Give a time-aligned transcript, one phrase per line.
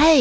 [0.00, 0.16] 嗨，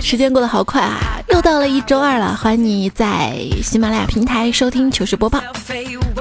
[0.00, 1.20] 时间过得好快啊！
[1.28, 5.42] 又到了一周二了，欢迎你在喜马拉雅平台收听糗事播报。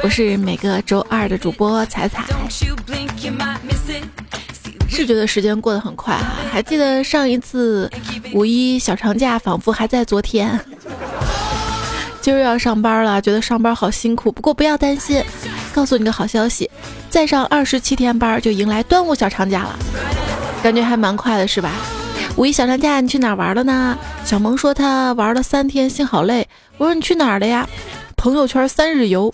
[0.03, 2.25] 我是每个周二的主播彩彩。
[4.89, 7.89] 是觉得时间过得很快啊，还记得上一次
[8.33, 10.59] 五一小长假，仿佛还在昨天。
[12.19, 15.23] 今儿要上班了，觉得上班好辛苦，不过不要担心，
[15.73, 16.69] 告诉你个好消息，
[17.09, 19.79] 再上二十七天班就迎来端午小长假了，
[20.61, 21.71] 感觉还蛮快的，是吧？
[22.37, 23.97] 五一小长假你去哪玩了呢？
[24.25, 26.45] 小萌说他玩了三天，心好累。
[26.77, 27.65] 我说你去哪儿了呀？
[28.17, 29.33] 朋友圈三日游，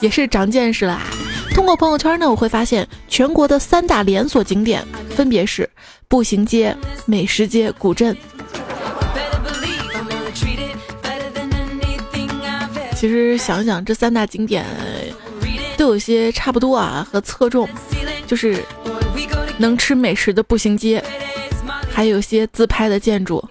[0.00, 0.92] 也是长见识了。
[0.92, 1.06] 啊。
[1.54, 5.68] 通过朋友圈呢，我会发现全国的三大连锁景点分别是
[6.08, 6.76] 步行街、
[7.06, 8.14] 美食街、古镇。
[12.94, 14.66] 其实想想这三大景点
[15.78, 17.66] 都有些差不多啊，和侧重
[18.26, 18.62] 就是
[19.56, 21.02] 能吃美食的步行街。
[21.96, 23.42] 还有些自拍的建筑，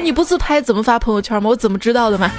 [0.00, 1.50] 你不自拍怎么发朋友圈吗？
[1.50, 2.30] 我怎么知道的嘛？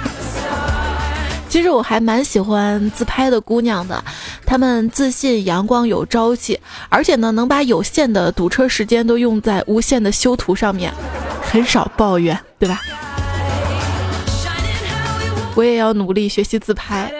[1.46, 4.02] 其实我还蛮喜欢自拍的姑娘的，
[4.46, 10.90] 她们自信、阳光、有朝气，而且呢能把有限的堵车时间都用在无限的修图上面，
[11.42, 12.80] 很少抱怨，对吧？
[15.54, 17.12] 我也要努力学习自拍，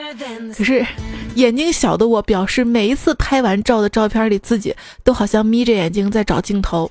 [0.57, 0.87] 可是
[1.35, 6.91] 眼睛小的我表示，每一次拍完照的照片里，自己都好像眯着眼睛在找镜头。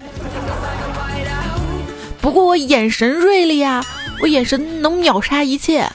[2.20, 3.84] 不过我眼神锐利呀，
[4.22, 5.88] 我眼神能秒杀一切。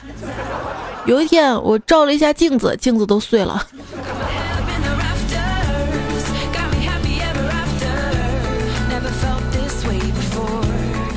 [1.05, 3.65] 有一天我照了一下镜子，镜子都碎了。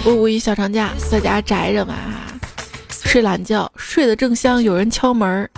[0.03, 1.95] 我五一小长假在家宅着嘛，
[2.89, 5.49] 睡懒觉，睡得正香，有人敲门，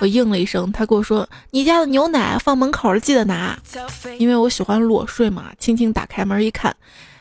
[0.00, 3.56] 我应了一声，他跟我说：“你家的牛奶放门口了，记得拿。”
[4.18, 6.74] 因为我喜欢裸睡嘛，轻轻打开门一看。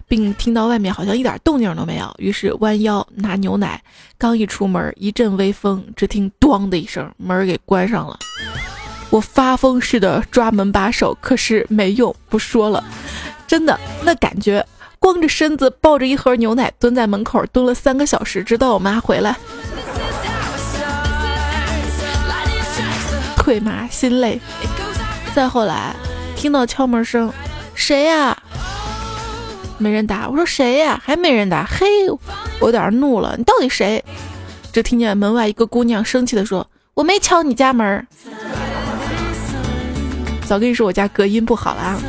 [0.08, 3.80] 并听到外面好像一点动静都没有，于是弯腰拿牛奶，
[4.18, 8.18] 刚一出门，一阵微风，只听“咣”的一声，门给关上了。
[9.12, 12.84] 我发疯似的抓门把手，可是没用，不说了。
[13.48, 14.66] 真的，那感觉，
[14.98, 19.38] 光着身子抱着一盒牛奶蹲在门口蹲了三个小时，直到我妈回来。
[23.50, 24.40] 腿麻心累。
[25.34, 25.96] 再后来，
[26.36, 27.34] 听到敲门声，
[27.74, 28.38] 谁呀？
[29.80, 31.02] 没人答，我说谁呀？
[31.04, 31.66] 还没人答。
[31.66, 31.88] 嘿，
[32.60, 34.06] 我有点怒了，你到底谁？
[34.72, 38.06] 只听见门外一个姑娘生气的说：“我没敲你家门。”
[40.46, 42.00] 早跟你说我家隔音不好了啊。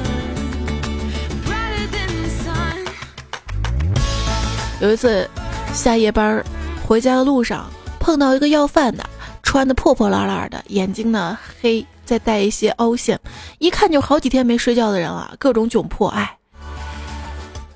[4.82, 5.26] 有一次
[5.72, 6.44] 下夜班
[6.86, 7.64] 回家的路上，
[7.98, 9.02] 碰到一个要饭的，
[9.50, 13.18] 穿的破破烂烂的，眼睛呢黑，再带一些凹陷，
[13.58, 16.38] 一看就好几天没睡觉的人了，各种窘迫，哎。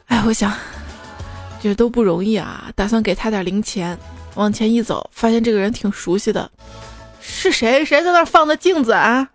[0.06, 0.52] 哎，我想，
[1.60, 2.70] 这都不容易啊！
[2.76, 3.98] 打算给他点零钱，
[4.36, 6.48] 往前一走，发现这个人挺熟悉的，
[7.20, 7.84] 是谁？
[7.84, 9.28] 谁在那放的镜子啊？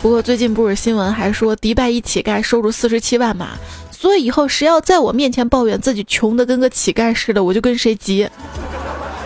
[0.00, 3.58] 不过最近不是新闻还说迪拜一乞丐收入四十七万嘛？
[4.02, 8.28] 所以以后谁要在我面前抱怨自己穷的跟个乞丐似的，我就跟谁急。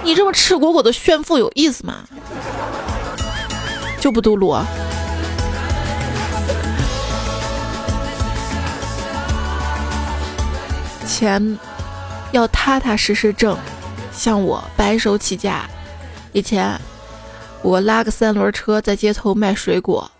[0.04, 2.04] 你这么赤果果的炫富有意思吗？
[3.98, 4.62] 就不嘟噜。
[11.08, 11.58] 钱
[12.32, 13.56] 要踏踏实实挣，
[14.12, 15.64] 像我白手起家。
[16.32, 16.78] 以前
[17.62, 20.10] 我拉个三轮车在街头卖水果，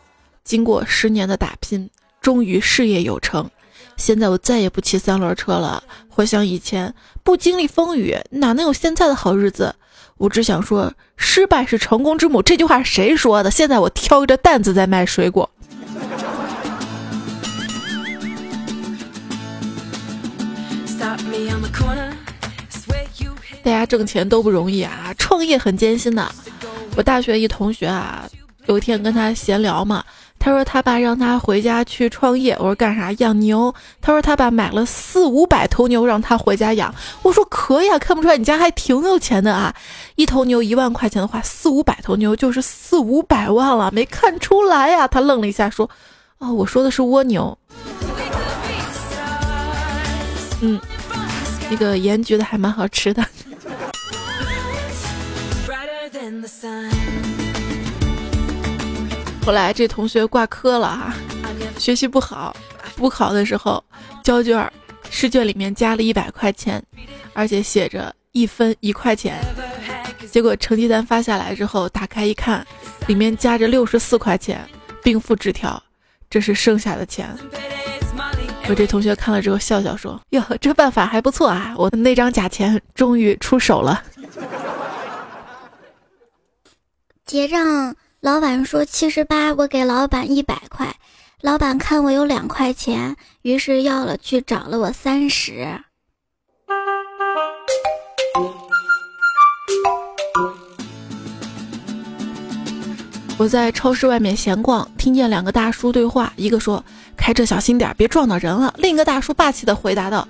[0.44, 1.90] 经过十年的打拼，
[2.22, 3.46] 终于事业有成。
[3.96, 5.82] 现在我再也不骑三轮车了。
[6.08, 9.74] 回想以前，不经历风雨，哪能有现在的好日子？
[10.18, 12.42] 我只想说，失败是成功之母。
[12.42, 13.50] 这句话谁说的？
[13.50, 15.50] 现在我挑着担子在卖水果。
[23.62, 26.30] 大家挣钱都不容易啊，创业很艰辛的。
[26.96, 28.24] 我大学一同学啊，
[28.66, 30.04] 有一天跟他闲聊嘛，
[30.38, 32.54] 他说他爸让他回家去创业。
[32.58, 33.10] 我说干啥？
[33.18, 33.74] 养牛。
[34.00, 36.94] 他说他爸买了四五百头牛让他回家养。
[37.22, 39.74] 我说可以啊，看不出来你家还挺有钱的啊。
[40.14, 45.08] 一头牛一万块钱的话，四五百头牛就是四五百万了，没看出来呀？
[45.08, 45.90] 他愣了一下说
[46.38, 47.58] ：“哦，我说的是蜗牛。”
[50.62, 50.80] 嗯，
[51.68, 53.24] 那个盐焗的还蛮好吃的。
[59.46, 61.14] 后来这同学挂科了哈，
[61.78, 62.56] 学习不好，
[62.96, 63.80] 补考的时候
[64.24, 64.68] 交卷，
[65.08, 66.82] 试卷里面加了一百块钱，
[67.32, 69.38] 而且写着一分一块钱。
[70.32, 72.66] 结果成绩单发下来之后，打开一看，
[73.06, 74.68] 里面夹着六十四块钱，
[75.00, 75.80] 并附纸条，
[76.28, 77.32] 这是剩下的钱。
[78.68, 84.02] 我这同学看了之后笑笑说：“哟，这办法还不错啊，我的那张假钱终于出手了。”
[87.24, 87.94] 结账，
[88.26, 90.96] 老板说七十八，我给老板一百块，
[91.42, 95.80] 老板看我有两块钱，于是要了去找了我三十。
[103.38, 106.84] 我在超市外面闲逛，听见两个大叔对话，一个说
[107.16, 110.26] ：“开车小心点，别撞到人了。”另一个大叔霸气的回答道：“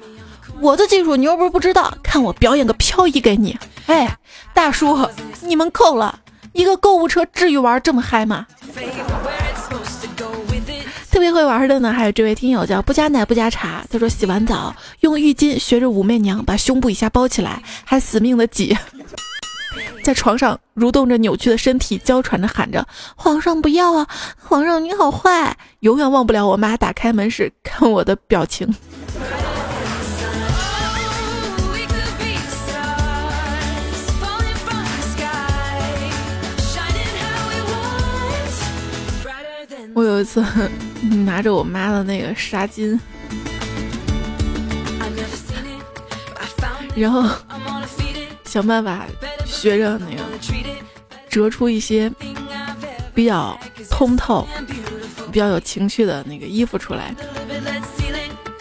[0.61, 3.59] 我的技术你又不是不知道，看我表演个漂移给你。”
[3.89, 4.19] 哎，
[4.53, 5.09] 大叔，
[5.41, 6.21] 你们够了！
[6.57, 8.47] 一个购物车至于玩这么嗨吗？
[11.11, 18.75] 特别会玩的呢，还有这位听友叫不加奶不加茶，他说洗完澡用浴巾学着武媚娘把胸部以下包起来，还死命的挤。
[20.03, 22.87] 在床上蠕动着扭曲的身体，娇喘着喊着
[23.17, 24.07] ：“皇上不要啊，
[24.39, 28.75] 皇上你好坏！”永远忘不了我妈打开门时看我的表情。
[39.97, 40.45] 我有一次
[41.25, 43.01] 拿着我妈的那个纱巾，
[46.95, 47.27] 然后
[48.45, 49.07] 想办法。
[49.47, 50.23] 学着那个
[51.31, 52.13] 折出一些
[53.15, 53.59] 比较
[53.89, 54.47] 通透、
[55.33, 57.15] 比较有情趣的那个衣服出来，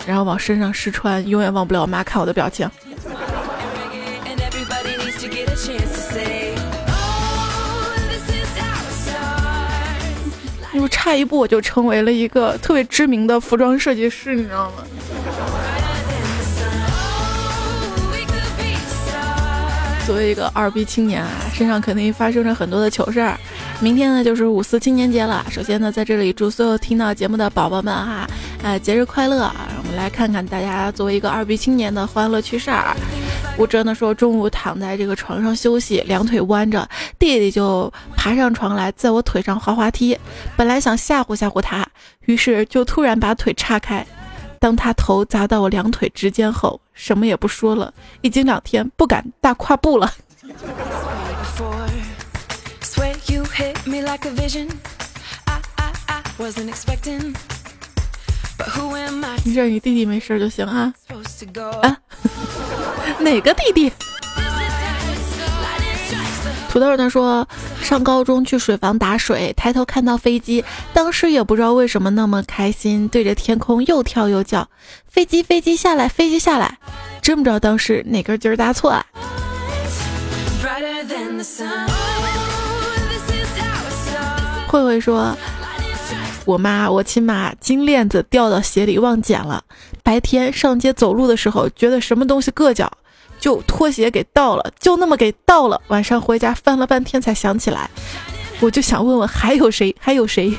[0.08, 2.70] 然后往身上试穿，永远忘不了我妈看我的表情。
[10.76, 14.84] 就差一步我就成为了一个特别知名的服装设计师，你知道吗？
[20.06, 23.36] 作为一个二逼青年啊，身上肯定发生着很多的糗事儿。
[23.80, 28.30] 明天呢就是五四青年节了，首先呢在这里祝所有听到节目的宝宝们哈，
[28.62, 29.52] 呃节日快乐！
[29.80, 32.96] 我们来看看大家作为一个二逼青年的欢乐趣事儿。
[33.58, 36.88] 吴哲呢说中午躺在这个床上休息，两腿弯着，
[37.18, 40.18] 弟弟就爬上床来，在我腿上滑滑梯。
[40.58, 41.86] 本来想吓唬吓唬他，
[42.26, 44.06] 于是就突然把腿岔开。
[44.60, 50.12] 当他头砸到我两腿之间后，什么也不说了，已经两天不敢大跨步了。
[59.44, 60.94] 你这你弟弟没事就行啊。
[61.82, 61.98] 啊？
[63.20, 63.92] 哪个弟弟？
[66.70, 67.48] 土豆他说，
[67.82, 74.68] 上高中去水房打水，抬头看到飞机，当时也不知道为什么那么开心，对着天空又跳又叫，
[75.08, 76.78] 飞机飞机下来，飞机下来，
[77.22, 79.06] 真不知道当时哪根筋搭错啊。
[84.68, 85.34] 慧慧说，
[86.46, 89.64] 我妈我亲妈金链子掉到鞋里忘捡了，
[90.04, 92.92] 白天上街走路的时候觉得什么东西硌脚。
[93.38, 95.80] 就拖鞋给倒了，就那么给倒了。
[95.90, 97.90] 晚上回家翻了半天才想起来，
[98.62, 99.94] 我就想问问还有谁？
[100.00, 100.58] 还有谁？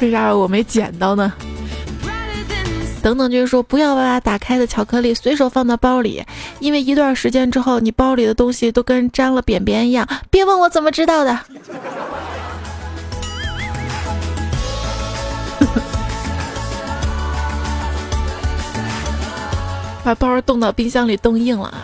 [0.00, 1.32] 为啥我没捡到呢？
[3.00, 6.24] 等等，就是说不要把打开的巧克力随手放到包里，
[6.58, 10.06] 因为一段时间之后，你包里的东西都跟沾了便便一样。
[10.30, 11.38] 别问我怎么知道的。
[20.02, 21.76] 把包冻到冰箱里冻硬了啊！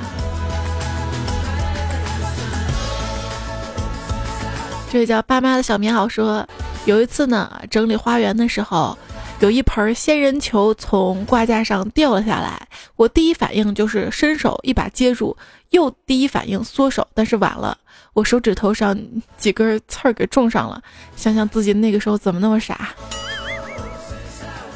[4.90, 6.46] 这位叫爸妈的小棉袄说，
[6.86, 8.96] 有一次呢，整理花园的时候，
[9.40, 12.66] 有一盆仙人球从挂架上掉了下来，
[12.96, 15.36] 我第一反应就是伸手一把接住，
[15.70, 17.76] 又第一反应缩手，但是晚了，
[18.14, 18.98] 我手指头上
[19.36, 20.80] 几根刺儿给种上了。
[21.16, 22.94] 想想自己那个时候怎么那么傻？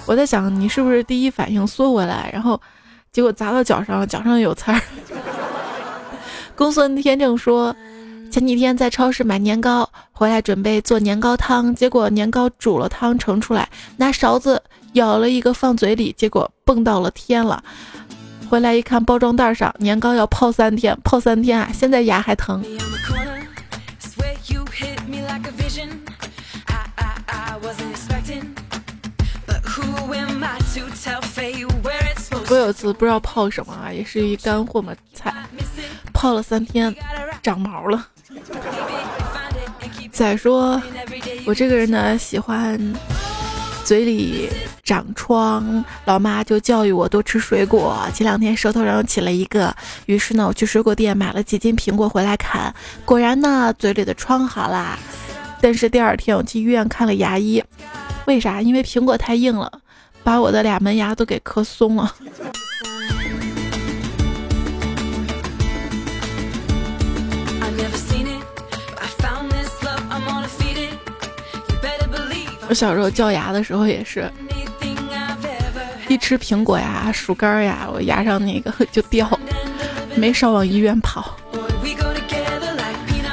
[0.07, 2.61] 我在想，你是不是第一反应缩回来，然后？
[3.13, 4.81] 结果砸到脚上，脚上有刺儿。
[6.55, 7.75] 公孙天正说，
[8.31, 17.63] 前几天在超市买年糕，回来准备做年糕汤，结果年糕煮了汤盛出来，拿勺子舀了一个放嘴里，结果蹦到了天了。
[18.49, 21.71] 回来一看，包装袋上年糕要泡三天，泡三天啊！
[21.75, 22.65] 现在牙还疼。
[32.49, 35.35] 我有次不知道泡什么啊，也是一干货嘛菜，
[36.13, 36.95] 泡了三天，
[37.43, 38.07] 长毛了。
[40.13, 40.81] 再说，
[41.47, 42.79] 我这个人呢，喜欢
[43.85, 44.49] 嘴里
[44.85, 47.97] 长疮，老妈就教育我多吃水果。
[48.13, 49.75] 前两天舌头上又起了一个，
[50.07, 54.99] 于是呢，我去水果店买了几斤苹果回来砍，果然呢，嘴里的疮好啦。
[55.61, 57.63] 但是第二天我去医院看了牙医，
[58.27, 58.61] 为啥？
[58.61, 59.71] 因为苹果太硬了，
[60.23, 62.15] 把我的俩门牙都给磕松了。
[72.71, 74.31] 我小时候掉牙的时候也是，
[76.07, 79.29] 一吃苹果呀、薯干呀，我牙上那个 就掉，
[80.15, 81.37] 没少往医院跑。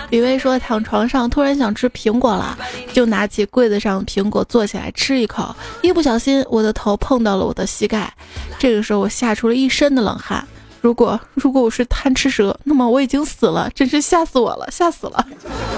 [0.10, 2.58] 李薇说躺床上突然想吃苹果了，
[2.92, 8.12] 就拿起柜子上苹果坐起来吃一口，一不小心我的头碰到了我的膝盖，
[8.58, 10.44] 这个时候我吓出了一身的冷汗。
[10.82, 15.24] 如果如果我是贪吃蛇，那么我已经死了，真是吓死我了，吓死了，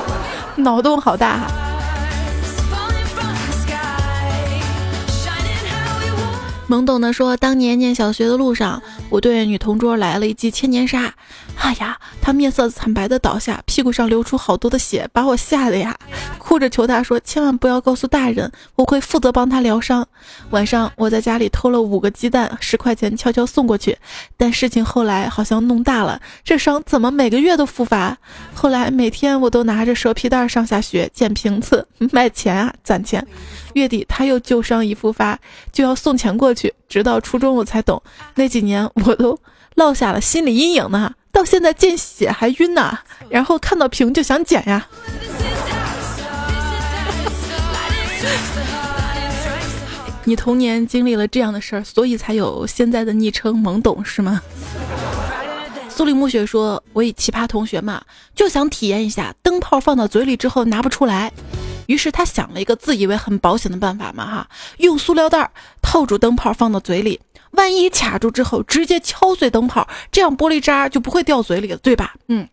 [0.56, 1.46] 脑洞好大
[6.70, 11.12] 懵懂的说：“当年念小学的路上，我对女同桌来了一记千年杀，
[11.62, 15.96] 哎呀，他面色惨白的倒下，屁股上流出好多的血，把我吓得呀，
[16.40, 20.08] 哭着求他说：千万不要告诉大人，我会负责帮他疗伤。
[20.50, 23.96] 晚上我在家里偷了五个鸡蛋，十块钱悄悄送过去，
[24.38, 28.18] 但事情后来好像弄大了，这伤怎么每个月都复发？
[28.54, 33.26] 后来每天我都拿着蛇皮袋上下学，捡瓶子卖钱啊，攒钱。”
[33.74, 35.38] 月底他又旧伤一复发，
[35.72, 36.74] 就要送钱过去。
[36.88, 38.02] 直到初中我才懂，
[38.34, 39.40] 那几年我都
[39.76, 41.14] 落下了心理阴影呢。
[41.32, 44.88] 到现在见血还晕呢，然后看到瓶就想捡呀。
[50.26, 54.42] 你童年经历了这样的事儿，所以才有现在的昵称懵懂是吗？
[55.90, 58.02] 苏里木雪说：“我以奇葩同学嘛，
[58.36, 61.32] 就想体验一下灯泡放到嘴里之后拿不出来。”
[61.88, 67.20] 于是他想了一个自以为很保险的办法嘛哈，用塑料袋套住灯泡放到嘴里，
[67.52, 72.14] 万一卡住之后直接敲碎灯泡，这样玻璃渣就不会掉嘴里了，对吧？
[72.28, 72.48] 嗯。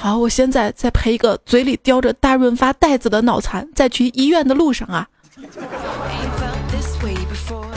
[0.00, 5.08] 好，我现在再赔一个嘴里叼着大润发袋子的脑残，在去医院的路上啊。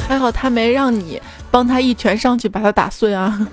[0.07, 3.37] 还好他没让你帮他一拳上去把他打碎啊。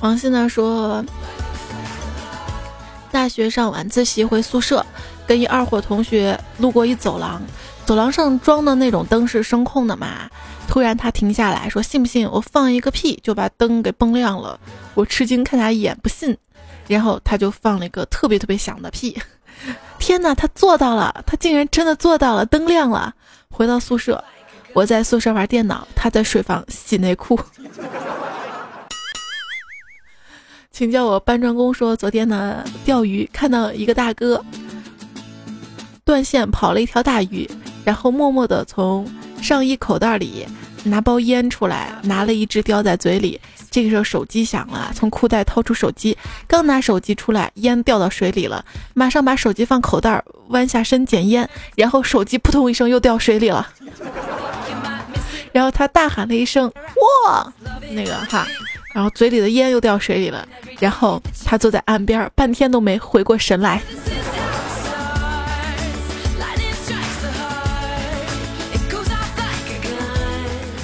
[0.00, 1.04] 王鑫呢说，
[3.16, 4.84] 大学上晚自习回宿舍，
[5.26, 7.40] 跟一二货同学路过一走廊，
[7.86, 10.30] 走廊上装的那种灯是声控的嘛。
[10.68, 14.60] 突然他停下来说：“信不信我放一个屁就把灯给崩亮了？”
[14.92, 16.36] 我吃惊看他一眼，不信。
[16.88, 19.18] 然后他就放了一个特别特别响的屁。
[19.98, 21.24] 天哪，他做到了！
[21.24, 23.14] 他竟然真的做到了，灯亮了。
[23.50, 24.22] 回到宿舍，
[24.74, 27.40] 我在宿舍玩电脑，他在水房洗内裤。
[30.76, 31.72] 请叫我搬砖工。
[31.72, 34.44] 说昨天呢钓鱼，看到一个大哥
[36.04, 37.50] 断线跑了一条大鱼，
[37.82, 40.46] 然后默默地从上衣口袋里
[40.84, 43.40] 拿包烟出来，拿了一只叼在嘴里。
[43.70, 46.14] 这个时候手机响了，从裤袋掏出手机，
[46.46, 53.66] 刚拿手机出来，烟掉到水里了，马上把手机放口袋，弯下身捡烟，然后手机扑通一声又掉水里了。
[55.52, 56.70] 然后他大喊了一声
[57.26, 57.50] 哇，
[57.92, 58.46] 那个哈。
[58.96, 60.48] 然后嘴里的烟又掉水里了，
[60.80, 63.82] 然后他坐在岸边，半天都没回过神来。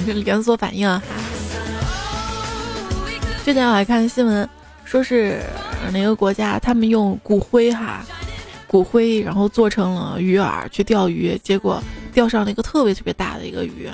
[0.04, 1.02] 这 连锁反应啊！
[3.46, 4.46] 之前我还看新闻，
[4.84, 5.40] 说是
[5.90, 8.04] 哪个国家他们用骨灰哈，
[8.66, 13.88] 骨灰然后做成了鱼饵去钓鱼，结果钓上了一个特别特别大的一个鱼。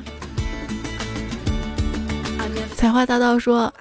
[2.78, 3.74] 采花大盗说，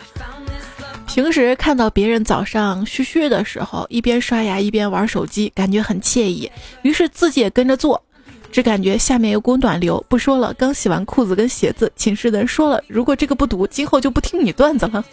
[1.06, 6.52] 平时看到别人早上嘘嘘的时候，一边刷牙一边玩手机，感觉很惬意，
[6.82, 8.04] 于是自己也跟着做，
[8.52, 10.04] 只感觉下面有股暖流。
[10.10, 15.06] 不说了，刚洗完裤子跟鞋子，寝室的人说了，如果这个不读，今后就不听你段子了。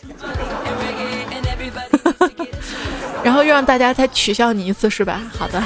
[3.23, 5.21] 然后又让大家再取笑你一次，是吧？
[5.37, 5.63] 好的。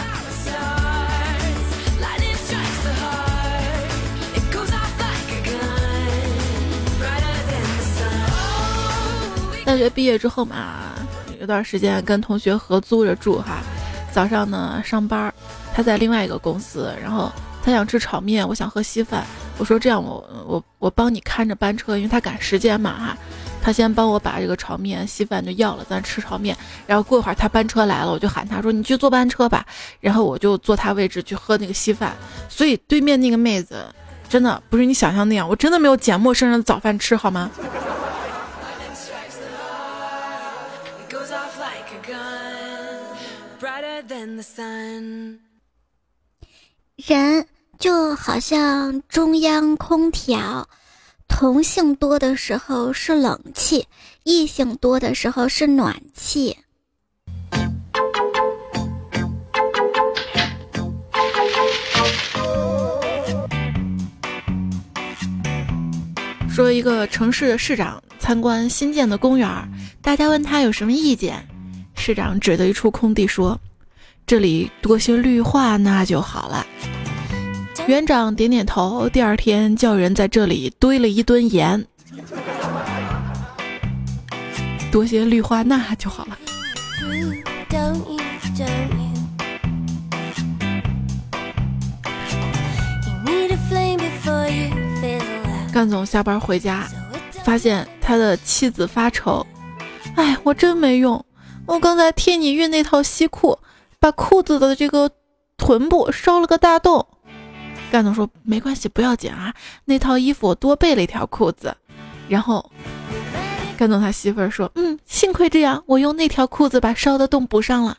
[9.69, 10.95] 大学毕业之后嘛，
[11.39, 13.61] 有段时间跟同学合租着住哈。
[14.11, 15.31] 早上呢上班，
[15.75, 17.31] 他在另外一个公司，然后
[17.63, 19.27] 他想吃炒面，我想喝稀饭。
[19.59, 23.17] 我说这样，我我我帮你看着班车，因为他赶时间嘛哈。
[23.61, 26.57] 他先帮我把这个炒面稀饭就要了，咱吃炒面。
[26.87, 29.67] 然后过会儿他班车来了，我就喊他说你去坐班车吧。
[30.01, 32.17] 然后我就坐他位置去喝那个稀饭。
[32.49, 33.85] 所以对面那个妹子
[34.31, 37.51] 真的不是你想象那样，我真的没有捡陌生人的早饭吃，好吗？
[46.97, 47.47] 人
[47.79, 50.67] 就好像中央空调，
[51.29, 53.87] 同性多的时候是冷气，
[54.25, 56.57] 异性多的时候是暖气。
[66.49, 69.49] 说一个城市的市长参观新建的公园，
[70.00, 71.47] 大家问他有什么意见，
[71.95, 73.61] 市长指着一处空地说
[74.28, 76.66] ：“这里多些绿化那就好了。”
[77.88, 81.82] 园长点点头，第二天叫人在这里堆了一吨盐，
[84.92, 86.37] 多些绿化那就好了。
[95.73, 96.87] 干总下班回家，
[97.44, 99.47] 发现他的妻子发愁
[100.16, 101.25] ：“哎，我真没用，
[101.64, 103.58] 我刚才替你熨那套西裤，
[104.00, 105.11] 把裤子的这个
[105.57, 107.07] 臀部烧了个大洞。”
[107.90, 111.75] 干总说：“没关系，不要紧啊，那套衣服我多备了一条裤子。”
[112.28, 112.71] 然后
[113.78, 117.97] 干总他媳妇儿说：“嗯，幸亏这样，我用那条裤子把烧的洞补上了。”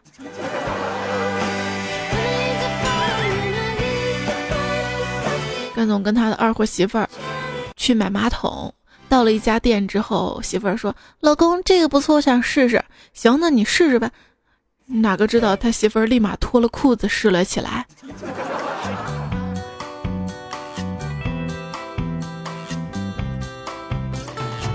[5.74, 7.10] 干总跟他的二货媳妇儿。
[7.78, 8.74] 去买马桶，
[9.08, 14.12] 到了一家店之后，媳妇儿说：“老公，这个不错，我想试试。”行，那你试试吧。
[14.92, 17.86] 哪个知道他媳妇儿立马脱了裤子试了起来。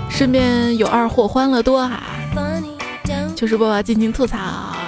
[0.09, 2.01] 身边有二货欢乐多哈，
[3.35, 4.37] 糗事播报尽情吐槽。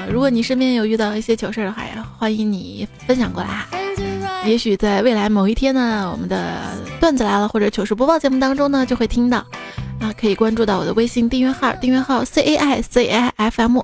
[0.09, 1.83] 如果你身边有遇到一些糗事的话，
[2.17, 3.65] 欢迎你分享过来。
[4.45, 9.45] 也许在未来某一天呢，我们的段子来了或者糗事播报节目当中呢，就会听到。
[9.99, 13.81] 啊，可以关注到我的微信订阅号，订阅号 C A I C I F M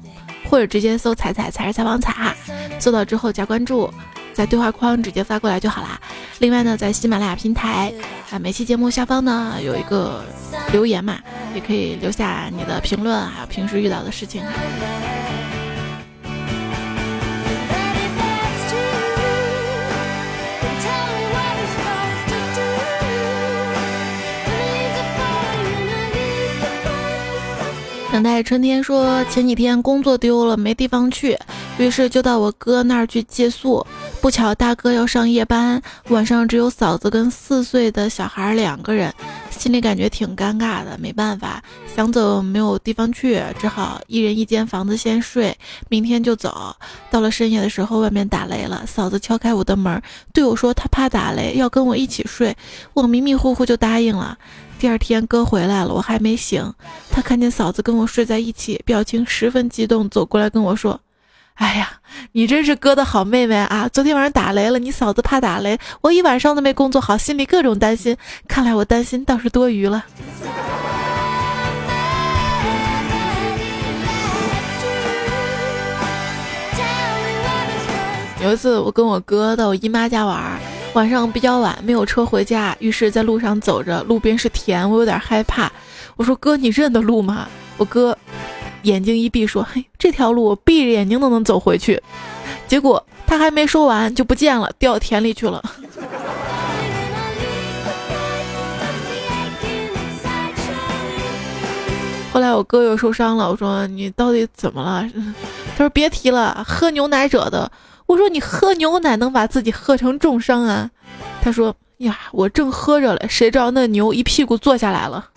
[0.54, 2.32] 或者直接搜“彩彩彩是采访彩”，
[2.80, 3.92] 搜到之后加关注，
[4.36, 6.00] 在对话框直接发过来就好啦。
[6.38, 7.92] 另外呢，在喜马拉雅平台
[8.30, 10.24] 啊，每期节目下方呢有一个
[10.72, 11.18] 留言嘛，
[11.56, 14.44] 也可以留下你的评论，还有平时遇到的事情。
[28.13, 31.36] 等待春天说，前几天工作丢了，没地方去，
[31.80, 33.84] 于是就到我哥那儿去借宿。
[34.21, 39.12] 不巧大哥要上夜班，晚上只有嫂子跟四岁的小孩两个人，
[39.49, 40.95] 心里感觉挺尴尬的。
[40.99, 41.63] 没办法，
[41.95, 45.58] 想走没有地方去，只好一人一间房子先睡，
[45.89, 46.76] 明天就走。
[47.10, 49.99] 到了深夜的时候，外面打雷了，嫂子敲开我的门，
[50.32, 52.56] 对我说她怕打雷，要跟我一起睡。
[52.93, 54.38] 我迷迷糊糊就答应了。
[54.84, 56.74] 第二天哥回来了，我还没醒，
[57.10, 61.00] 他看见嫂子跟我睡在一起，表情十分激动，走过来跟我说
[61.56, 61.89] ：“哎呀，
[62.34, 63.89] 你真是哥的好妹妹啊！
[63.93, 68.17] 昨天晚上打雷了，你嫂子怕打雷，我一晚上都没工作好，心里各种担心。
[68.46, 70.04] 看来我担心倒是多余了。”
[78.43, 80.60] 有一次我跟我哥到我姨妈家玩。
[80.94, 85.72] 晚上比较晚，没有车回家，于是在路上走着，路边是田，我有点害怕。
[86.16, 88.16] 我说：“哥，你认得路吗？”我哥
[88.84, 92.00] 眼睛一闭说：“嘿，这条路我闭着眼睛都能走回去。”
[92.68, 95.64] 结果他还没说完就不见了，掉田里去了。
[102.32, 105.10] 后来我哥又受伤了，我说：“你到底怎么了？”
[105.76, 107.72] 他说：“别提了，喝牛奶惹的。”
[108.06, 110.92] 我说你喝牛奶能把自己喝成重伤啊？
[111.42, 115.30] 他说呀，我正喝着嘞，谁知道那牛一屁股坐下来了。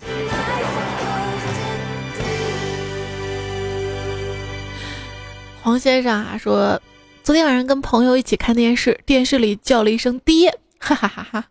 [5.61, 6.81] 黄先生啊说，
[7.23, 11.45] 昨天晚上跟朋友一起看电视，电视里叫了一声爹，哈哈哈哈，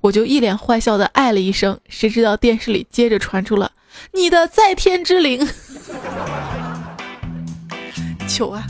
[0.00, 3.72] 我就一脸坏笑的爱了一声，谁知道电视里接着传出了
[4.12, 5.46] 你的在天之灵，
[8.26, 8.64] 糗啊！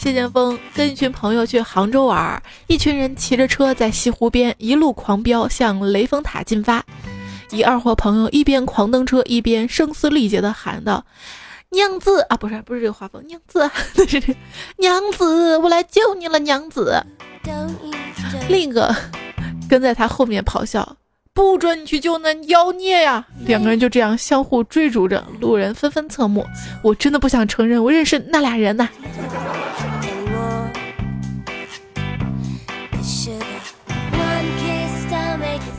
[0.00, 6.82] 谢剑锋跟一群朋友去杭州玩，一群人骑着车在西湖边一路狂飙，向雷峰塔进发。
[7.50, 11.04] 一二货朋友一边狂蹬车，一边声嘶力竭地喊道
[11.68, 13.70] ：“娘子啊，不是不是这个画风，娘子，
[14.78, 17.04] 娘子，我来救你了，娘子。”
[18.48, 18.96] 另一个
[19.68, 20.96] 跟在他后面咆哮
[21.34, 26.46] ：“不准你去救那妖孽呀！”两个人就这样相互追逐着，路人纷纷侧目。
[26.82, 28.88] 我真的不想承认，我认识那俩人呐。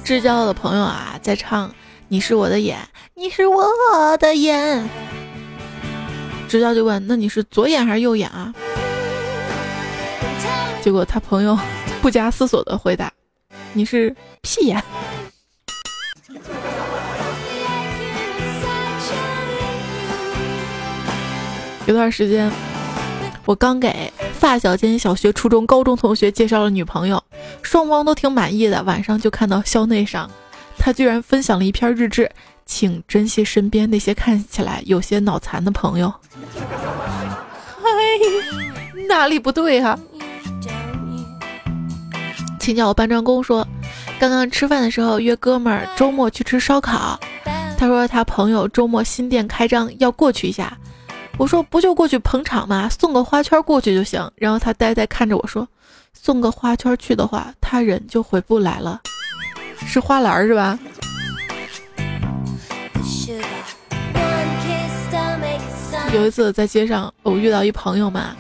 [0.04, 1.70] 知交的朋友啊，在唱
[2.10, 2.78] 《你是我的眼，
[3.14, 4.84] 你是我的眼》。
[6.50, 8.54] 知交就问：“那你是左眼还是右眼啊？”
[10.84, 11.58] 结果他朋友
[12.02, 13.10] 不加思索的回答
[13.72, 14.84] ：“你是屁眼。”
[21.88, 22.52] 有段时间，
[23.46, 27.24] 我刚给发小兼小学、初中、高中同学介绍了女朋友，
[27.62, 28.82] 双方都挺满意的。
[28.84, 30.30] 晚上就看到校内上，
[30.78, 32.30] 他居然分享了一篇日志。
[32.64, 36.14] 请珍惜身边那些看起来有些脑残的朋友。
[37.84, 37.84] 哎，
[39.10, 40.00] 哪里不对啊？
[42.58, 43.68] 请教我搬砖工说，
[44.20, 47.20] 刚刚吃饭的时候约哥们儿周末去吃烧烤，
[47.78, 50.78] 他说他朋友周末新店开张要过去一下，
[51.38, 52.88] 我说不就过去捧场吗？
[52.90, 54.32] 送个花圈过去就行。
[54.36, 55.68] 然后他呆呆看着我说，
[56.14, 59.02] 送个花圈去的话，他人就回不来了，
[59.86, 60.78] 是花篮是吧？
[66.14, 68.36] 有一次在街上，我遇到一朋友嘛，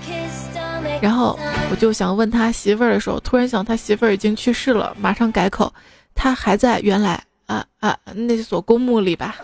[1.01, 1.39] 然后
[1.71, 5.73] 我就想问他媳妇儿的时候，突然想他媳妇儿已经去世了，马上改口，
[6.13, 9.38] 他还在原来啊啊那所公墓里吧。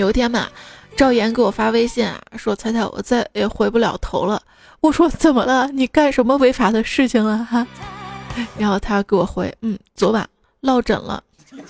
[0.00, 0.48] 有一天嘛，
[0.96, 4.40] 赵岩给我发微信啊，说彩彩我再也回不了头了。
[4.80, 5.68] 我说怎么了？
[5.72, 7.66] 你干什么违法的事情了哈？
[8.56, 10.26] 然后他给我回，嗯，昨晚
[10.60, 11.22] 落枕了。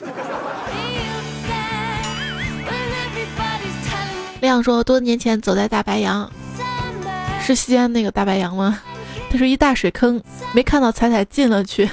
[4.41, 6.31] 亮说，多年前走在大白杨，
[7.43, 8.81] 是西安那个大白杨吗？
[9.29, 10.23] 他说一大水坑，
[10.55, 11.91] 没看到彩彩进了去，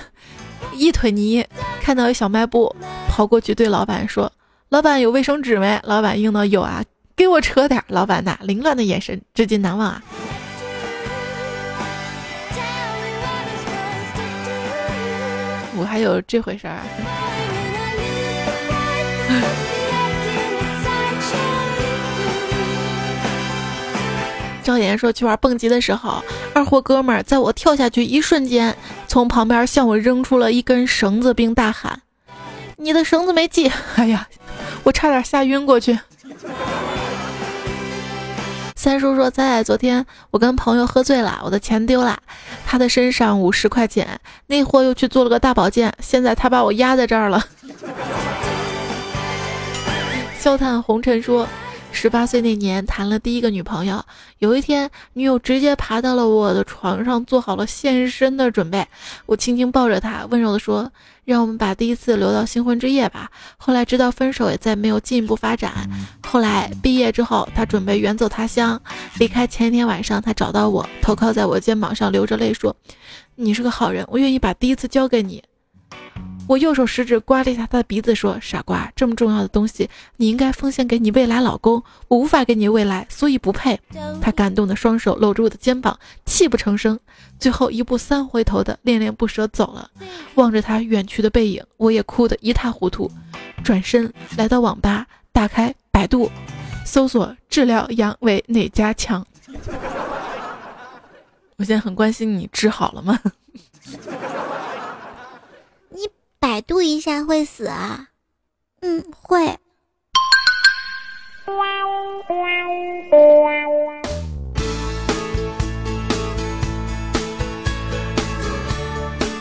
[0.72, 1.44] 一腿泥，
[1.82, 2.76] 看到一小卖部，
[3.10, 4.32] 跑过去对老板说
[4.70, 6.84] ：“老板有卫生纸没？”老板应道：“有啊，
[7.16, 10.02] 给我扯点。”老板那凌乱的眼神，至今难忘啊！
[15.80, 16.80] 我还有这回事儿。
[24.64, 26.22] 赵岩说：“去玩蹦极的时候，
[26.54, 28.76] 二货哥们儿在我跳下去一瞬间，
[29.08, 32.02] 从旁边向我扔出了一根绳子，并大喊
[32.76, 34.28] ：‘你的绳子没系！’哎呀，
[34.88, 36.00] 我差点吓晕过去。”
[38.74, 42.18] 三叔说：“在昨天我跟朋友喝醉了，我的钱丢了，
[42.66, 44.08] 他的身上五十块钱，
[44.46, 47.44] 那货又去做了个大保健，现在他把我压在这儿了。”
[50.40, 51.46] 笑叹红尘说。
[52.00, 54.06] 十八岁那年谈了第一个女朋友，
[54.38, 58.86] 有一天女友直接爬到了我的床上，做好了献身的准备。
[59.26, 60.92] 我轻轻抱着她，温柔地说
[61.26, 65.90] ：“让我们把第一次留到新婚之夜吧。”后来知道分手，也再没有进一步发展。
[66.22, 68.80] 后来毕业之后，他准备远走他乡，
[69.18, 72.76] 离开前一天晚上，他找到我，头靠在我肩膀上，流着泪说
[73.34, 75.44] ：“你是个好人，我愿意把第一次交给你。”
[76.48, 81.84] 我右手食指刮了一下他的鼻子，说：“傻瓜，这么重要的东西，你应该奉献给你未来老公。
[82.08, 83.78] 我无法给你未来，所以不配。”
[84.22, 86.98] 他感动的双手搂住我的肩膀，泣不成声，
[87.38, 89.90] 最后一步三回头的恋恋不舍走了。
[90.36, 93.12] 望着他远去的背影，我也哭得一塌糊涂。
[93.64, 96.32] 转身来到网吧，打开百度，
[96.86, 99.26] 搜索治疗阳痿哪家强？
[101.58, 103.20] 我现在很关心你治好了吗？
[106.58, 108.08] 百度一下会死啊？
[108.82, 109.56] 嗯，会。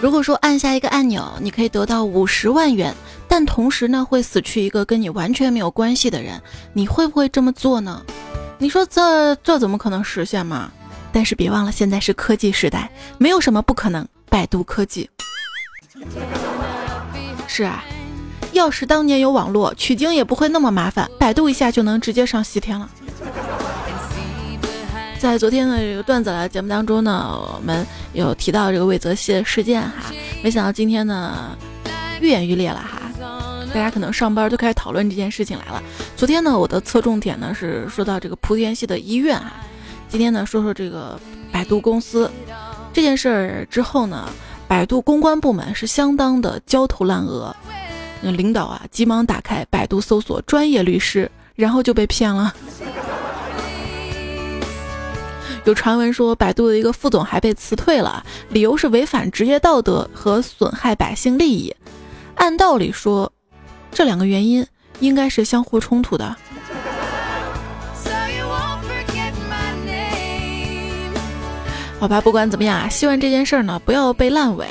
[0.02, 2.94] 如果说按下一个按钮，你可以得到五十万元，
[3.26, 6.38] 但同时呢会死去一个跟你完全没有关系的人，
[6.74, 8.04] 你会不会这么做呢？
[8.58, 10.70] 你说这这怎么可能实现嘛？
[11.14, 14.06] 但是别忘了，现在是科技时代，没有什么不可能。
[14.28, 15.08] 百度科技。
[17.48, 17.84] 是啊，
[18.52, 22.88] 要是当年有网络，取经也不会那么麻烦，百度一下就能直接上西天了。
[25.18, 31.56] 在昨天的这个段子来节目当中呢，我们有提到这个魏则西的事件哈，没想到今天呢
[32.20, 33.00] 愈演愈烈了哈，
[33.72, 35.82] 大家可能上班都开始讨论这件事情来了。
[36.16, 39.52] 昨天呢，我的侧重点呢是说到这个莆田系的医院哈，
[40.08, 41.18] 今天呢说说这个
[41.50, 42.30] 百度公司
[42.92, 44.28] 这件事儿之后呢。
[44.68, 47.54] 百度公关部门是相当的焦头烂额，
[48.20, 52.52] 那领导啊急忙打开百度搜索专业律师，然后就被骗了。
[55.64, 61.74] 有传闻说百度的一个副总还被辞退了，理由是违反职业道德和损害百姓利益。
[62.36, 63.32] 按道理说，
[63.90, 64.66] 这两个原因
[65.00, 66.36] 应该是相互冲突的。
[71.98, 74.66] 好吧，不管怎么样啊，希望这件事儿呢不要被烂尾。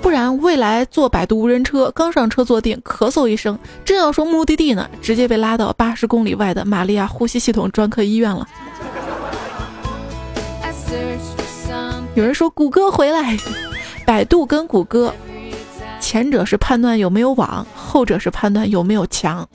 [0.00, 8.46] 不然未来坐百度无人车，刚上车坐定，咳嗽一声，正要说目的地呢，直接被拉到八十公里外的玛利亚呼吸系统专科医院了。
[12.14, 13.36] 有人说谷歌回来，
[14.06, 15.12] 百度跟谷歌，
[16.00, 19.48] 前者是判断有没有网，后者是判断有没有墙。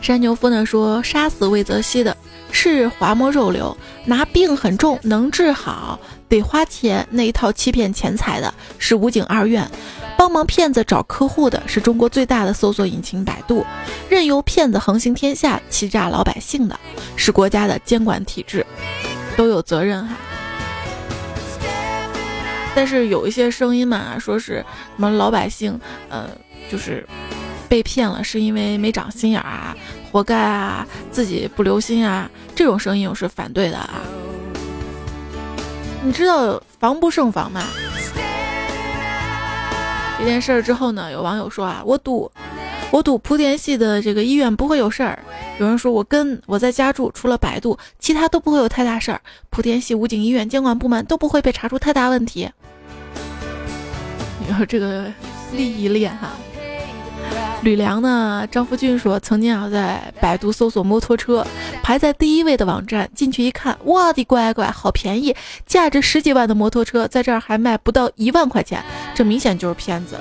[0.00, 2.16] 山牛夫呢说，杀死魏则西的
[2.50, 9.70] 是滑膜肉瘤，拿病很重能治好，得花钱那一套欺骗钱财的是武警二院，
[10.16, 13.64] 帮忙骗子找客户的是中国最大的搜索引擎百度，
[14.08, 16.78] 任由骗子横行天下欺诈老百姓的
[17.14, 18.64] 是国家的监管体制，
[19.36, 20.16] 都有责任哈。
[22.74, 24.64] 但是有一些声音嘛，说是什
[24.96, 26.28] 么老百姓，呃，
[26.70, 27.06] 就是
[27.70, 29.76] 被骗了，是因为没长心眼啊，
[30.10, 34.02] 活该啊，自己不留心啊，这种声音我是反对的啊。
[36.02, 37.62] 你知道防不胜防吗？
[40.18, 42.28] 这件事儿之后呢，有网友说啊，我赌，
[42.90, 45.16] 我赌莆田系的这个医院不会有事儿。
[45.60, 49.20] 有人说我跟我在家住，除了百度，其他都不会有太大事儿。
[49.52, 52.50] 莆田系武警医院监管部门都不会被查出太大问题。
[54.40, 55.04] 你说这个
[55.52, 56.32] 利益链哈。
[57.62, 58.48] 吕梁呢？
[58.50, 61.46] 张福俊说，曾经啊在百度搜索摩托车，
[61.82, 68.82] 排在第一位的网站，进去一看，我的乖乖，好便宜，价值十几万的摩托车在这儿还卖不到一万块钱，
[69.14, 70.16] 这明显就是骗子。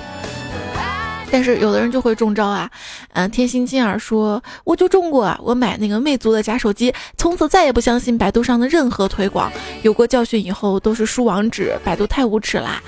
[1.32, 2.70] 但是有的人就会中招啊，
[3.14, 9.50] 嗯，天心金儿说，我就中过啊，我买那个魅族的假手机，从此再也不相信百度上的任何推广，
[9.84, 12.82] 有过教训以后都是输网址，百度太无耻啦。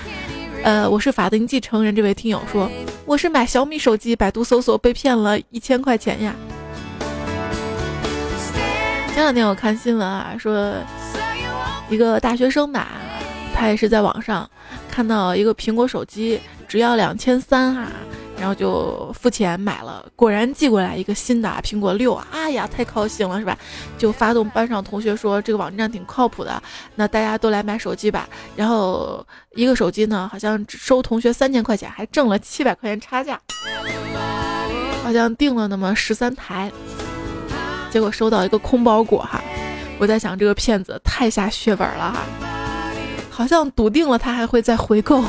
[0.63, 1.95] 呃，我是法定继承人。
[1.95, 2.69] 这位听友说，
[3.05, 6.35] 我是买小米手机，百度搜索被骗了一千块钱呀。
[9.13, 10.73] 前两天我看新闻啊，说
[11.89, 12.89] 一个大学生吧，
[13.55, 14.47] 他也是在网上
[14.89, 17.87] 看到一个苹果手机，只要两千三哈。
[18.41, 23.55] 然后就付钱买了，果然寄过来一个新的苹果六，哎呀，太高兴了，是吧？
[23.99, 26.59] 就发动班上同学说这个网站挺靠谱的，
[26.95, 28.27] 那大家都来买手机吧。
[28.55, 29.23] 然后
[29.53, 33.39] 一个手机呢，好像只收同学三千块钱，还挣了七百块钱差价，
[35.03, 36.71] 好像订了那么十三台，
[37.91, 39.39] 结果收到一个空包裹哈。
[39.99, 42.25] 我在想这个骗子太下血本了哈，
[43.29, 45.23] 好像笃定了他还会再回购。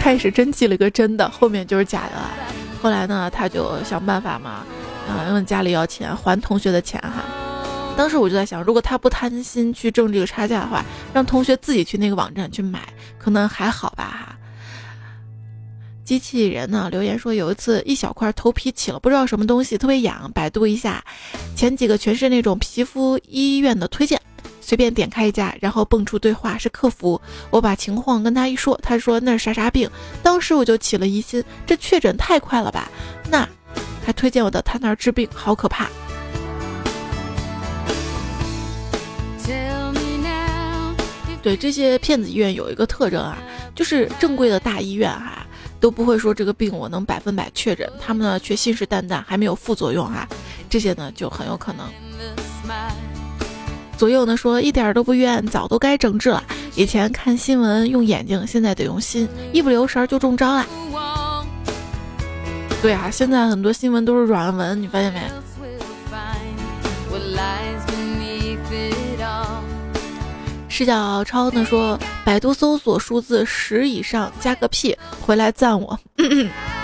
[0.00, 2.14] 开始真寄了个真的，后面就是假的。
[2.82, 4.64] 后来呢，他就想办法嘛，
[5.06, 7.22] 嗯，问家里要钱还同学的钱哈。
[7.98, 10.82] 当时我就在想，如果他不贪心去挣这个差价的话，
[11.12, 12.80] 让同学自己去那个网站去买，
[13.18, 14.36] 可能还好吧哈。
[16.02, 21.04] 机器人呢留言说，有一次一小块头皮起了不知道什么东西，特别痒，百度一下，
[21.54, 24.18] 前几个全是那种皮肤医院的推荐。
[24.60, 27.20] 随便点开一家，然后蹦出对话是客服。
[27.50, 29.90] 我把情况跟他一说，他说那是啥啥病。
[30.22, 32.88] 当时我就起了疑心，这确诊太快了吧？
[33.30, 33.48] 那
[34.04, 35.88] 还推荐我到他那儿治病，好可怕。
[41.42, 43.38] 对这些骗子医院有一个特征啊，
[43.74, 45.46] 就是正规的大医院哈
[45.80, 50.28] 都不会说这个病我能百分百确诊，他们呢却信誓旦旦还没有副作用啊，
[50.68, 51.90] 这些呢就很有可能。
[54.00, 56.42] 左右呢说一点都不冤，早都该整治了。
[56.74, 60.66] 以前看新闻用眼睛，现在得用心，一不留神就中招了。
[62.80, 65.20] 对啊，现在很多新闻都是软文，你发现没？
[70.70, 76.00] 视角超呢说，百度搜索数字十以上加个屁，回来赞我。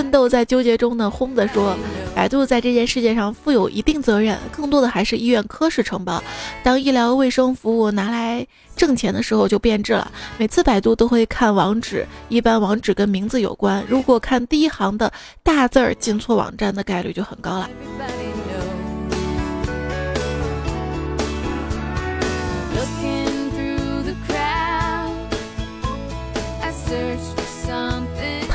[0.00, 1.76] 奋斗在纠结中呢轰子说
[2.16, 6.24] ：“百度在这件事件上负有一定责任，更多的还是医院科室承包。
[6.62, 10.10] 当医疗卫生服务拿来挣钱的时候，就变质了。
[10.38, 17.68] 每次百度都会看网址，一般网址跟名字有关，如果看第一行的大字儿，进错网站的概率就很高了。”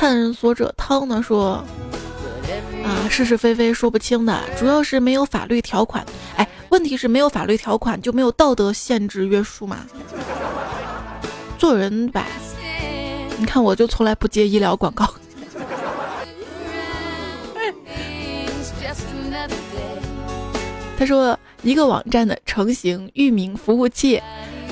[0.05, 1.65] 探索者汤呢说
[2.85, 6.05] ：“啊，是是非非说不清的，主要是没有法律条款。
[6.35, 9.79] 哎，问题是没有法律条款就没有道德限制约束嘛？
[11.57, 12.27] 做人吧，
[13.39, 15.11] 你看我就从来不接医疗广告。
[20.99, 24.21] ”他说：“一个网站的成型、域名、服务器。”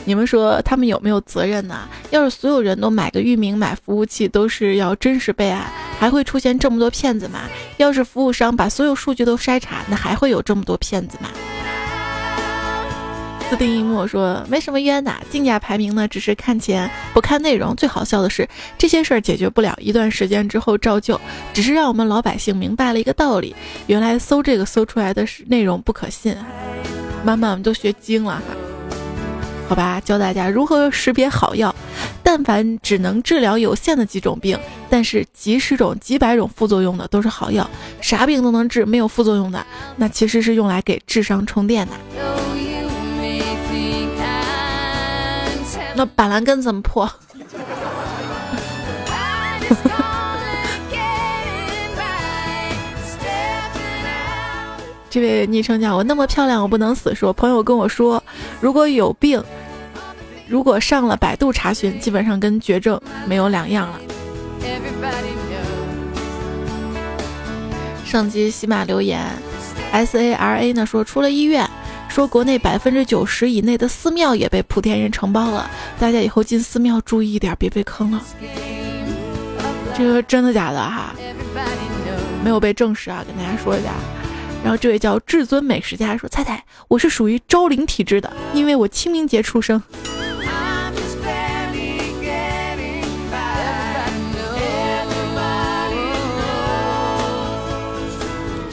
[0.06, 1.88] 你们说他们有没有责任呢？
[2.12, 5.66] 要是所有人都买个域名、买服务器都是要真实备案，
[6.00, 7.42] 还会出现这么多骗子吗？
[7.78, 11.30] 要是服务商把所有数据都筛查，那还会有这么多骗子吗？
[13.50, 17.76] 自定义莫说没什么冤的，竞价排名呢只是看钱不看内容。
[17.76, 18.48] 最好笑的是
[18.80, 21.20] 这些事儿解决不了，一段时间之后照旧，
[21.54, 26.36] 只是让我们老百姓明白了一个道理：原来搜这个搜出来的是内容不可信。
[27.24, 28.42] 慢慢我们都学精了哈，
[29.68, 31.74] 好吧，教大家如何识别好药。
[32.22, 34.58] 但凡只能治疗有限的几种病，
[34.90, 37.70] 但是几十种、几百种副作用的都是好药。
[38.02, 39.66] 啥病都能治，没有副作用的，
[39.98, 41.94] 那其实是用来给智商充电的。
[45.96, 47.08] 那板蓝根怎么破？
[55.14, 57.14] 这位昵称叫我那么漂亮我不能死。
[57.14, 58.24] 说朋友跟我说，
[58.60, 59.44] 如果有病，
[60.48, 64.00] 如果上了百度查询，基本上跟绝症没有两样了。
[68.04, 69.22] 上期喜马留言
[69.92, 71.70] ，S A R A 呢说，出了医院。
[72.10, 78.20] 说国内百分之九十以内的寺庙也被莆田人承包了，大家以后进寺庙注意一点，别被坑了。
[79.96, 81.14] 这个真的假的哈？
[82.44, 83.92] 没有被证实啊，跟大家说一下。
[84.64, 89.82] 然后这位叫至尊美食家说：“菜菜我是属于招灵体质的，因为我清明节出生。”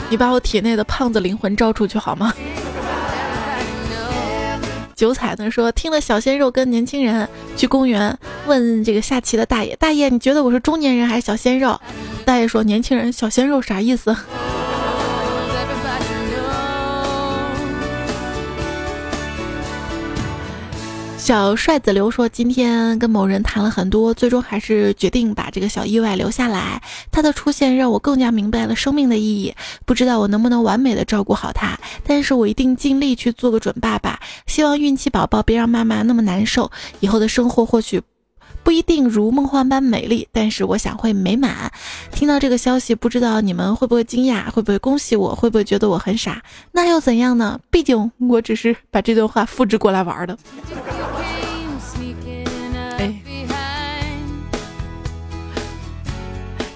[0.09, 2.33] 你把我体内的胖子灵魂招出去好吗？
[4.97, 7.27] 九彩呢说听了小鲜肉跟年轻人
[7.57, 11.81] 去公园问这个下棋的大爷，大爷你觉得我是中年人还是小鲜肉？
[12.25, 14.15] 大爷说年轻人，小鲜肉啥意思？
[21.21, 26.83] 小帅子刘说：“今天跟某人谈了很多，最终还是决定把这个小意外留下来。
[27.13, 29.55] 他的出现让我更加明白了生命的意义。
[29.85, 34.19] 不知道我能不能完美的照顾好他，但是我一定尽力去做个准爸爸。
[34.47, 36.69] 希望孕期宝宝别让妈妈那么难受。
[37.01, 38.01] 以后的生活或许
[38.63, 41.73] 不一定如梦幻般美丽，但是我想会美满。
[42.13, 46.43] 听到这个消息，不知道你们会不会惊讶，会不会恭喜我，会不会觉得我很傻？
[46.73, 47.59] 那又怎样呢？
[47.71, 50.39] 毕竟我只是把这段话复制过来玩的。”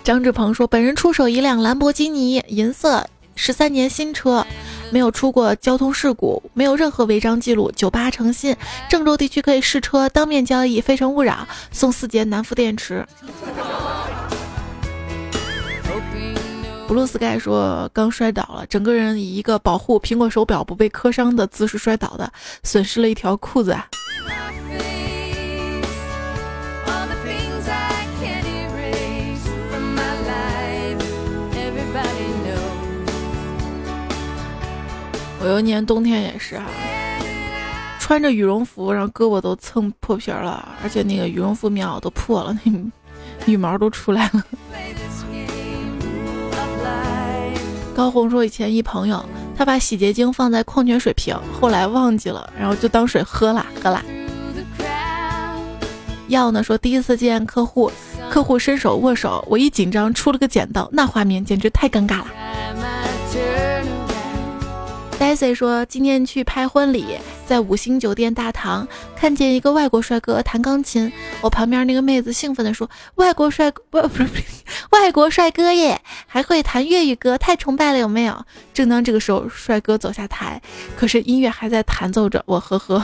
[0.02, 4.46] 张志鹏说：“本人出手一辆兰博基尼，银色，十三年新车，
[4.94, 8.56] 没有出过交通事故，没有任何违章记录，九八诚信。
[8.88, 13.04] 郑州地区可以试车，当面交易，非诚勿扰，送四节南孚电池。”
[16.86, 23.76] Blue Sky 说：“刚摔倒了，整个人以一个保护苹果手表不被磕伤的姿势摔倒的，损失了一条裤子。”
[35.44, 36.64] 我有一年冬天也是啊，
[38.00, 42.72] 穿着羽绒服，然后胳膊都蹭破皮了，而且那个羽绒服棉袄都破了，那
[43.52, 44.42] 羽毛都出来了。
[47.94, 49.22] 高红说，以前一朋友，
[49.54, 54.02] 他把洗洁精放在矿泉水瓶，后来忘记了，然后就当水喝了，喝了。
[56.28, 57.92] 要呢说，第一次见客户，
[58.30, 62.28] 客户伸手握手，我一紧张出了个剪刀，那画面简直太尴尬了。
[65.24, 67.06] Daisy 说：“今天去拍婚礼，
[67.46, 71.10] 在五星酒店大堂看见一个外国帅哥弹钢琴。
[71.40, 74.28] 我旁边那个妹子兴奋地说：‘外国帅哥不不是
[74.90, 80.60] 外国帅哥耶，还会弹粤语歌，太崇拜了，有没有？’正当这个时候，帅哥走下台，
[80.94, 82.42] 可是音乐还在弹奏着。
[82.44, 83.02] 我呵呵。”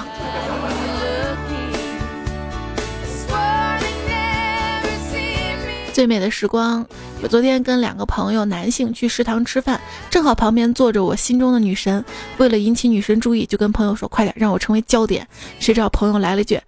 [5.94, 6.86] 最美的时光，
[7.22, 9.78] 我昨天跟两个朋友男性去食堂吃饭，
[10.08, 12.02] 正好旁边坐着我心中的女神。
[12.38, 15.26] 为了引起女神注意，就跟朋友说：“快点让我成为焦点。”
[15.60, 16.58] 谁知道朋友来了一句：“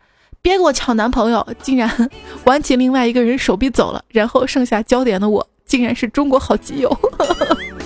[0.43, 2.11] 别给我抢男朋友！”竟然
[2.45, 4.05] 挽起另外一个人手臂走了。
[4.09, 6.99] 然后剩下焦点的我，竟然是中国好基友，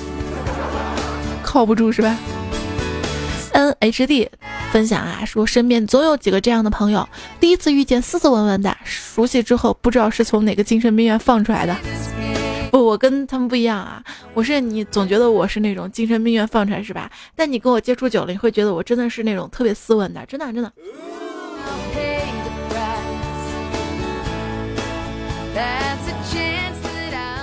[1.44, 2.18] 靠不住是吧
[3.52, 4.28] ？N H D
[4.72, 11.76] 分享啊，说身边总有几个这样的朋友，第一次遇见斯斯文文的，熟悉之后不知道是从哪个精神病院放出来的。
[12.84, 14.02] 我跟他们不一样啊，
[14.34, 17.10] 我是你总觉得我是那种精神病院放出来是吧？
[17.34, 20.72] 但你跟我接触久了，你会觉得我真的是那种特别斯文的，真的真的。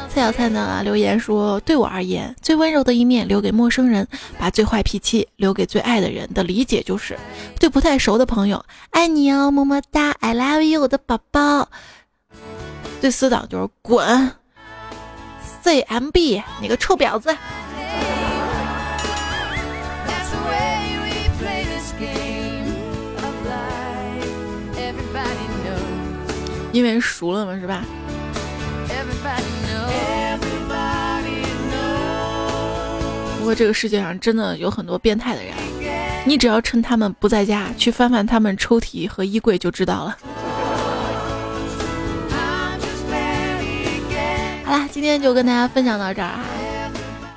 [0.09, 4.07] 蔡小菜呢留言说：“对我而言，最温柔的一面留给陌生人，
[4.37, 6.31] 把最坏脾气留给最爱的人。
[6.35, 7.17] 的理解就是，
[7.59, 11.67] 对不太熟的朋友，爱你哦，么么哒，I love you，我的宝宝。
[13.01, 14.31] 对死党就是滚
[15.63, 17.35] ，CMB，你个臭婊子。”
[26.71, 27.85] 因为熟了嘛，是吧？
[33.37, 35.53] 不过这个世界上真的有很多变态的人，
[36.25, 40.17] 你只要趁他们不在家，去翻翻他们抽屉和衣柜就知道了。
[44.73, 46.43] 啦，今天就跟大家分享到这儿哈。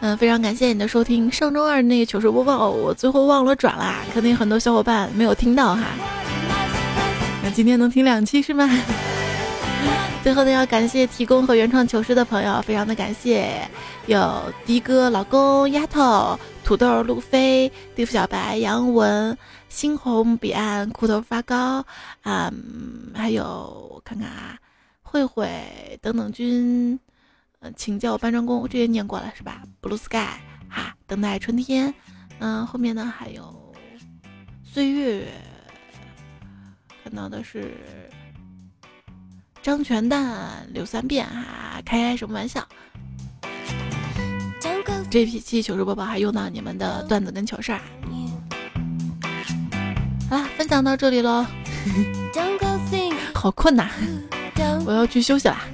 [0.00, 1.30] 嗯，非常感谢你的收听。
[1.30, 5.82] 上周二那个糗事播报，我最后忘了转啦，肯定很多小伙伴没有听到哈。
[7.42, 8.66] 那今天能听两期是吗？
[10.24, 13.68] 最后呢，要感谢提供和原创糗事的朋友，非常的感谢，
[14.06, 14.18] 有
[14.64, 19.36] 的哥、老公、丫头、土豆、路飞、地府小白、杨文、
[19.70, 21.84] 猩红彼岸、裤头发高，
[22.22, 22.50] 啊，
[23.14, 23.44] 还有
[23.92, 24.56] 我看看啊，
[25.02, 25.46] 慧慧
[26.00, 26.98] 等等君，
[27.74, 30.38] 请叫我搬砖工，这些念过了是吧？Blue Sky，
[30.68, 31.92] 哈，等待春天，
[32.38, 33.74] 嗯，后面呢还有
[34.62, 35.26] 岁月，
[37.02, 37.74] 看到的是。
[39.62, 42.64] 张全蛋刘三变哈，开什么玩笑？
[45.10, 47.80] 这批期糗事播报还用到你们的段子跟糗事儿。
[50.30, 51.44] 好啦，分享到这里喽。
[53.34, 53.88] 好困呐，
[54.86, 55.64] 我要去休息啦。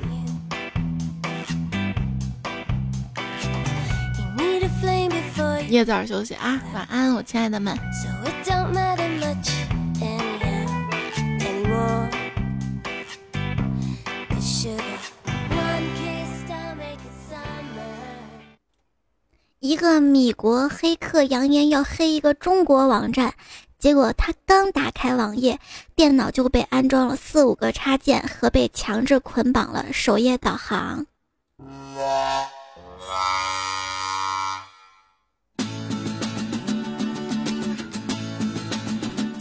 [5.72, 7.74] 你也早点休息啊，晚安，我亲爱的们。
[19.60, 23.32] 一个米国黑客扬言要黑一个中国网站，
[23.78, 25.58] 结果他刚打开网页，
[25.96, 31.06] 电脑就被安装了四五个插件和被强制捆绑了首页导航。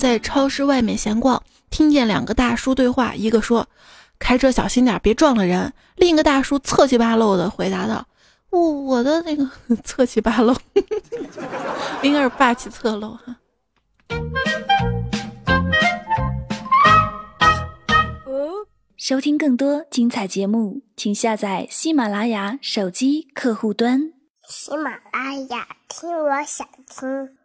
[0.01, 3.67] 在超市外面闲逛，听见两个大叔对话，一个说
[4.17, 8.07] ：“开车小心点，别撞了人。”另一个大叔侧起八漏的回答道。
[8.49, 9.47] 我我的那个
[9.85, 10.55] 侧起八漏，
[12.01, 13.37] 应该是霸气侧漏哈。
[18.97, 24.11] 收听更多精彩节目，请下载喜马拉雅手机客户端。
[24.49, 27.37] 喜马拉雅，听我想听。